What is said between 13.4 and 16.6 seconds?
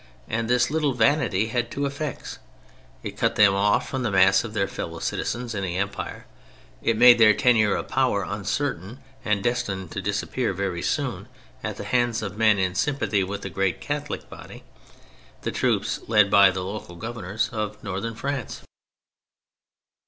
the great Catholic body—the troops led by